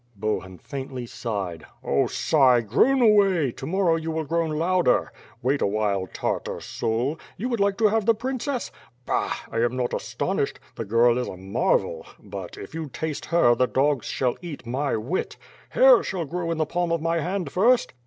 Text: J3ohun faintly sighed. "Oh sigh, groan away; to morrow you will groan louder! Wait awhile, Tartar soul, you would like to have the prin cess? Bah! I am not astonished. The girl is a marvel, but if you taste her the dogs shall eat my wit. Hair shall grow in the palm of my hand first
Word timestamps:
J3ohun 0.19 0.59
faintly 0.59 1.05
sighed. 1.05 1.63
"Oh 1.83 2.07
sigh, 2.07 2.61
groan 2.61 3.03
away; 3.03 3.51
to 3.51 3.67
morrow 3.67 3.97
you 3.97 4.09
will 4.09 4.23
groan 4.23 4.49
louder! 4.49 5.13
Wait 5.43 5.61
awhile, 5.61 6.07
Tartar 6.07 6.59
soul, 6.59 7.19
you 7.37 7.47
would 7.47 7.59
like 7.59 7.77
to 7.77 7.87
have 7.89 8.07
the 8.07 8.15
prin 8.15 8.39
cess? 8.39 8.71
Bah! 9.05 9.31
I 9.51 9.57
am 9.59 9.77
not 9.77 9.93
astonished. 9.93 10.59
The 10.73 10.85
girl 10.85 11.19
is 11.19 11.27
a 11.27 11.37
marvel, 11.37 12.07
but 12.19 12.57
if 12.57 12.73
you 12.73 12.89
taste 12.89 13.25
her 13.25 13.53
the 13.53 13.67
dogs 13.67 14.07
shall 14.07 14.37
eat 14.41 14.65
my 14.65 14.95
wit. 14.97 15.37
Hair 15.69 16.01
shall 16.01 16.25
grow 16.25 16.49
in 16.49 16.57
the 16.57 16.65
palm 16.65 16.91
of 16.91 16.99
my 16.99 17.19
hand 17.19 17.51
first 17.51 17.93